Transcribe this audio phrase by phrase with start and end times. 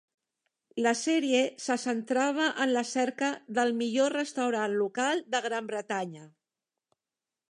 [0.85, 6.25] La sèrie se centrava en la cerca del "millor restaurant local de Gran Bretanya".